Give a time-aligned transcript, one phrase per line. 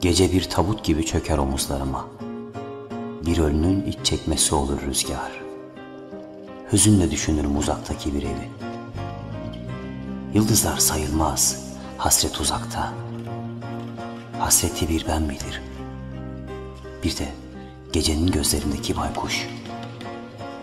[0.00, 2.06] Gece bir tabut gibi çöker omuzlarıma.
[3.26, 5.40] Bir ölünün iç çekmesi olur rüzgar.
[6.72, 8.50] Hüzünle düşünürüm uzaktaki bir evi.
[10.34, 11.64] Yıldızlar sayılmaz,
[11.98, 12.92] hasret uzakta.
[14.38, 15.62] Hasreti bir ben bilir.
[17.04, 17.28] Bir de
[17.92, 19.48] gecenin gözlerindeki baykuş.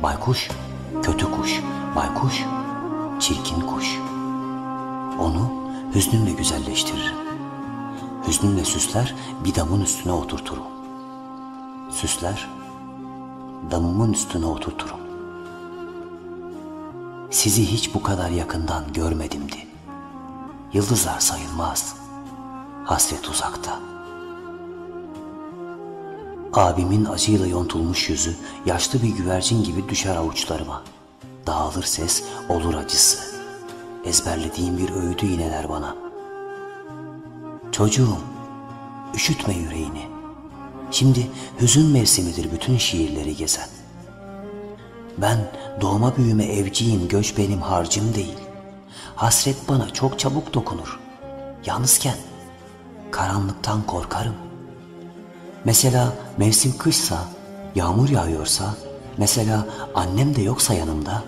[0.04, 0.50] Baykuş,
[1.04, 1.62] kötü kuş.
[1.96, 2.44] Baykuş,
[3.20, 3.98] çirkin kuş.
[5.20, 5.52] Onu
[5.96, 7.25] hüznünle güzelleştiririm.
[8.28, 10.64] Hüznünle süsler, bir damın üstüne oturturum.
[11.92, 12.50] Süsler,
[13.72, 15.00] damımın üstüne oturturum.
[17.32, 19.68] Sizi hiç bu kadar yakından görmedimdi.
[20.74, 21.96] Yıldızlar sayılmaz.
[22.86, 23.80] Hasret uzakta.
[26.54, 30.84] Abimin acıyla yontulmuş yüzü yaşlı bir güvercin gibi düşer avuçlarıma.
[31.48, 33.18] Dağılır ses, olur acısı.
[34.06, 36.05] Ezberlediğim bir öğüdü yineler bana.
[37.76, 38.18] Çocuğum,
[39.16, 40.08] üşütme yüreğini.
[40.92, 41.28] Şimdi
[41.62, 43.68] hüzün mevsimidir bütün şiirleri gezen.
[45.18, 45.52] Ben
[45.82, 48.38] doğma büyüme evciyim, göç benim harcım değil.
[49.16, 51.00] Hasret bana çok çabuk dokunur.
[51.66, 52.16] Yalnızken
[53.12, 54.36] karanlıktan korkarım.
[55.66, 57.18] Mesela mevsim kışsa,
[57.76, 58.76] yağmur yağıyorsa,
[59.18, 61.24] mesela annem de yoksa yanımda,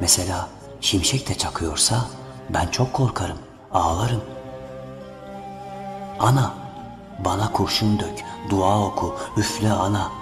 [0.00, 0.48] mesela
[0.80, 2.04] şimşek de çakıyorsa
[2.50, 3.38] ben çok korkarım,
[3.72, 4.37] ağlarım.
[6.18, 6.54] Ana,
[7.24, 10.12] bana kurşun dök, dua oku, üfle ana.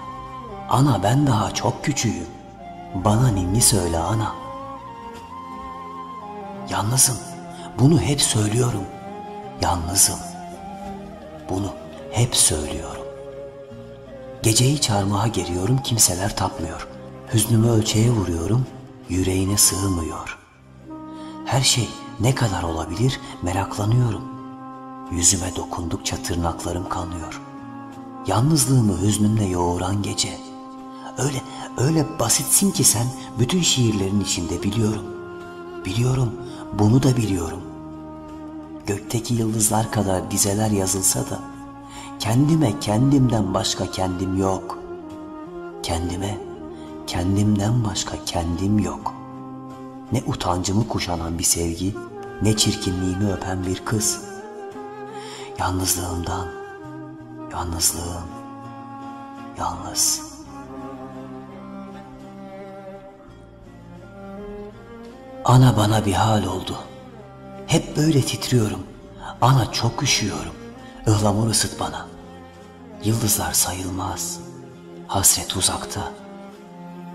[0.71, 2.27] Ana ben daha çok küçüğüm.
[2.95, 4.35] Bana ninni söyle ana.
[6.71, 7.17] Yalnızım.
[7.79, 8.85] Bunu hep söylüyorum.
[9.63, 10.19] Yalnızım.
[11.51, 11.73] Bunu
[12.13, 13.03] hep söylüyorum.
[14.43, 16.89] Geceyi çarmıha geriyorum kimseler tapmıyor.
[17.35, 18.67] Hüznümü ölçeğe vuruyorum,
[19.09, 20.39] yüreğine sığmıyor.
[21.47, 21.89] Her şey
[22.21, 24.36] ne kadar olabilir meraklanıyorum.
[25.11, 27.41] Yüzüme dokundukça tırnaklarım kanıyor.
[28.27, 30.39] Yalnızlığımı hüznümle yoğuran gece.
[31.19, 31.43] Öyle,
[31.77, 33.06] öyle basitsin ki sen
[33.39, 35.05] bütün şiirlerin içinde biliyorum.
[35.84, 36.33] Biliyorum,
[36.78, 37.61] bunu da biliyorum.
[38.87, 41.41] Gökteki yıldızlar kadar dizeler yazılsa da
[42.19, 44.78] kendime kendimden başka kendim yok.
[45.83, 46.38] Kendime
[47.06, 49.15] kendimden başka kendim yok.
[50.12, 51.94] Ne utancımı kuşanan bir sevgi,
[52.43, 54.36] ne çirkinliğimi öpen bir kız.
[55.59, 56.47] Yalnızlığımdan,
[57.53, 58.27] yalnızlığım,
[59.59, 60.22] yalnız.
[65.44, 66.78] Ana bana bir hal oldu.
[67.67, 68.83] Hep böyle titriyorum.
[69.41, 70.55] Ana çok üşüyorum.
[71.06, 72.06] Ihlamur ısıt bana.
[73.05, 74.41] Yıldızlar sayılmaz.
[75.06, 76.12] Hasret uzakta.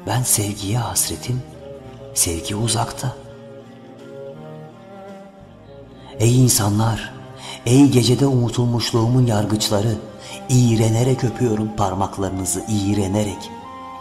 [0.07, 1.41] Ben sevgiye hasretim.
[2.13, 3.15] Sevgi uzakta.
[6.19, 7.13] Ey insanlar,
[7.65, 9.97] ey gecede unutulmuşluğumun yargıçları,
[10.49, 13.51] iğrenerek öpüyorum parmaklarınızı, iğrenerek.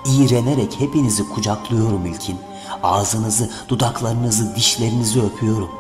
[0.06, 2.38] İğrenerek hepinizi kucaklıyorum ilkin.
[2.82, 5.70] Ağzınızı, dudaklarınızı, dişlerinizi öpüyorum.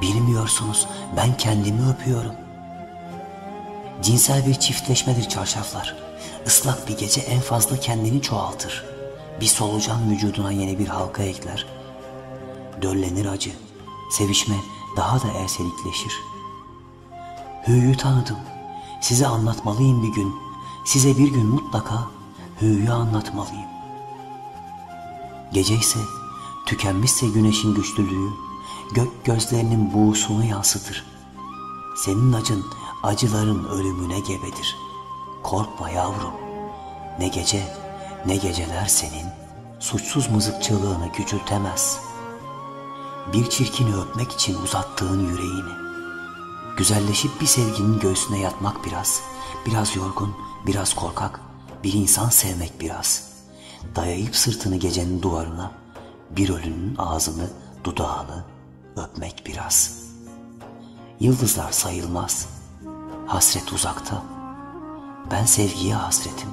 [0.00, 0.86] Bilmiyorsunuz
[1.16, 2.32] ben kendimi öpüyorum.
[4.02, 5.96] Cinsel bir çiftleşmedir çarşaflar.
[6.46, 8.84] Islak bir gece en fazla kendini çoğaltır.
[9.40, 11.66] Bir solucan vücuduna yeni bir halka ekler.
[12.82, 13.50] Döllenir acı.
[14.10, 14.56] Sevişme
[14.96, 16.31] daha da erselikleşir.
[17.66, 18.36] Hü'yü tanıdım.
[19.00, 20.34] Size anlatmalıyım bir gün.
[20.84, 22.10] Size bir gün mutlaka
[22.60, 23.66] Hü'yü anlatmalıyım.
[25.52, 25.98] Gece ise
[26.66, 28.30] tükenmişse güneşin güçlülüğü
[28.94, 31.04] gök gözlerinin buğusunu yansıtır.
[31.96, 32.64] Senin acın
[33.02, 34.76] acıların ölümüne gebedir.
[35.42, 36.34] Korkma yavrum.
[37.18, 37.76] Ne gece
[38.26, 39.26] ne geceler senin
[39.80, 42.00] suçsuz mızıkçılığını küçültemez.
[43.32, 45.91] Bir çirkini öpmek için uzattığın yüreğini.
[46.76, 49.22] Güzelleşip bir sevginin göğsüne yatmak biraz,
[49.66, 50.34] biraz yorgun,
[50.66, 51.40] biraz korkak,
[51.84, 53.32] bir insan sevmek biraz.
[53.96, 55.70] Dayayıp sırtını gecenin duvarına,
[56.30, 57.50] bir ölünün ağzını,
[57.84, 58.44] dudağını
[58.96, 60.02] öpmek biraz.
[61.20, 62.48] Yıldızlar sayılmaz,
[63.26, 64.22] hasret uzakta.
[65.30, 66.48] Ben sevgiye hasretim,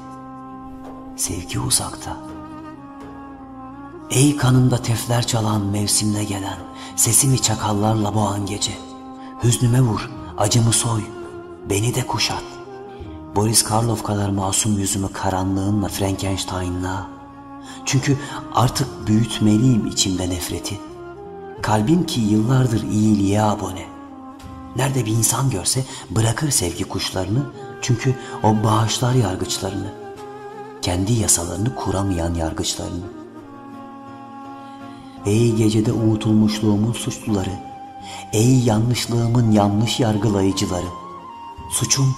[1.17, 2.17] sevgi uzakta.
[4.09, 6.59] Ey kanımda tefler çalan mevsimle gelen,
[6.95, 8.88] sesimi çakallarla boğan gece.
[9.43, 11.01] Hüznüme vur, acımı soy,
[11.69, 12.43] beni de kuşat.
[13.35, 17.07] Boris Karloff kadar masum yüzümü karanlığınla Frankenstein'la.
[17.85, 18.17] Çünkü
[18.53, 20.79] artık büyütmeliyim içimde nefreti.
[21.61, 23.85] Kalbim ki yıllardır iyiliğe abone.
[24.75, 27.43] Nerede bir insan görse bırakır sevgi kuşlarını
[27.81, 29.93] çünkü o bağışlar yargıçlarını.
[30.81, 33.05] Kendi yasalarını kuramayan yargıçlarını.
[35.25, 37.68] Ey gecede unutulmuşluğumun suçluları,
[38.33, 40.87] Ey yanlışlığımın yanlış yargılayıcıları.
[41.71, 42.15] Suçum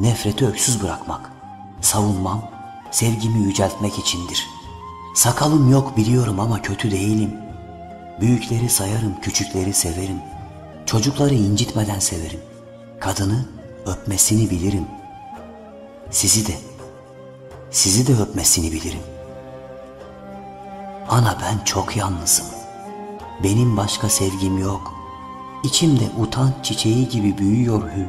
[0.00, 1.32] nefreti öksüz bırakmak.
[1.80, 2.42] Savunmam
[2.90, 4.46] sevgimi yüceltmek içindir.
[5.14, 7.34] Sakalım yok biliyorum ama kötü değilim.
[8.20, 10.20] Büyükleri sayarım, küçükleri severim.
[10.86, 12.40] Çocukları incitmeden severim.
[13.00, 13.44] Kadını
[13.86, 14.86] öpmesini bilirim.
[16.10, 16.54] Sizi de,
[17.70, 19.00] sizi de öpmesini bilirim.
[21.08, 22.46] Ana ben çok yalnızım.
[23.42, 24.94] Benim başka sevgim yok.
[25.64, 28.08] İçimde utanç çiçeği gibi büyüyor hüm.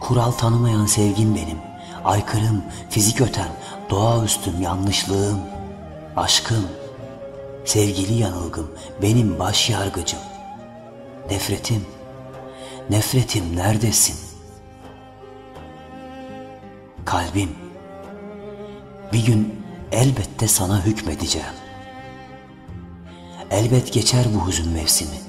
[0.00, 1.58] Kural tanımayan sevgim benim.
[2.04, 3.48] Aykırım, fizik öten,
[3.90, 5.40] doğaüstüm, yanlışlığım,
[6.16, 6.68] aşkım,
[7.64, 8.70] sevgili yanılgım,
[9.02, 10.20] benim baş yargıcım.
[11.30, 11.86] Nefretim,
[12.90, 14.16] nefretim neredesin?
[17.04, 17.50] Kalbim,
[19.12, 21.61] bir gün elbette sana hükmedeceğim.
[23.52, 25.20] Elbet geçer bu hüzün mevsimi.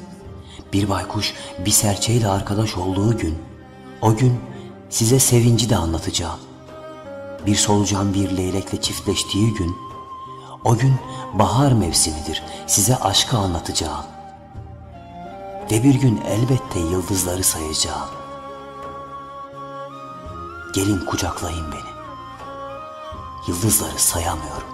[0.74, 1.34] Bir baykuş
[1.66, 3.38] bir serçeyle arkadaş olduğu gün,
[4.02, 4.40] o gün
[4.90, 6.40] size sevinci de anlatacağım.
[7.46, 9.76] Bir solucan bir leylekle çiftleştiği gün,
[10.64, 10.94] o gün
[11.34, 14.06] bahar mevsimidir, size aşkı anlatacağım.
[15.72, 18.10] Ve bir gün elbette yıldızları sayacağım.
[20.76, 21.94] Gelin kucaklayın beni.
[23.48, 24.73] Yıldızları sayamıyorum.